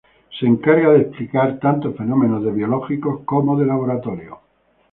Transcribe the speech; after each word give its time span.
Se 0.39 0.47
encarga 0.47 0.93
de 0.93 1.01
explicar 1.01 1.59
tanto 1.59 1.93
fenómenos 1.93 2.41
biológicos 2.55 3.19
como 3.23 3.55
de 3.55 3.67
laboratorio. 3.67 4.39